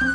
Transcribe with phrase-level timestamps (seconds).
[0.00, 0.06] 喜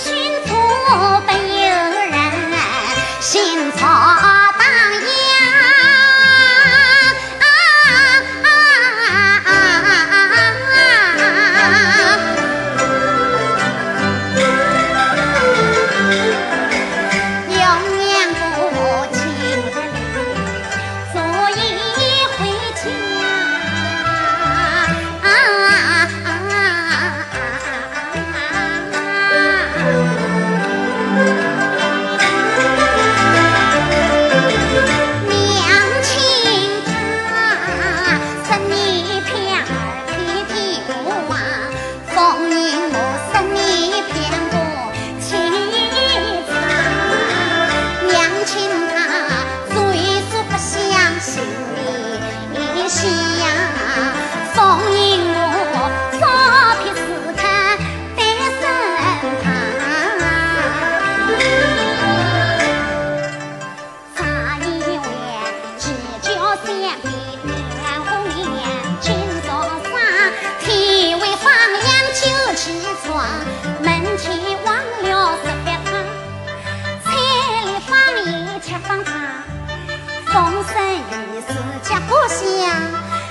[0.00, 0.10] 讯
[0.48, 1.62] 多不诱
[2.10, 2.18] 人，
[3.20, 4.27] 心操。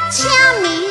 [0.09, 0.86] 情。